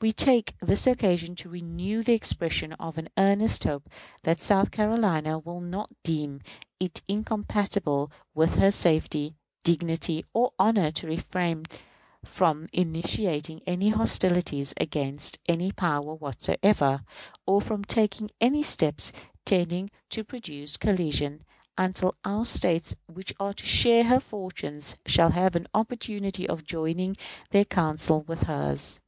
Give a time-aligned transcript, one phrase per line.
[0.00, 3.90] We take this occasion to renew the expression of an earnest hope
[4.22, 6.40] that South Carolina will not deem
[6.80, 11.64] it incompatible with her safety, dignity; or honor to refrain
[12.24, 17.04] from initiating any hostilities against any power whatsoever,
[17.44, 19.12] or from taking any steps
[19.44, 21.44] tending to produce collision,
[21.76, 27.14] until our States, which are to share her fortunes, shall have an opportunity of joining
[27.50, 29.02] their counsels with hers.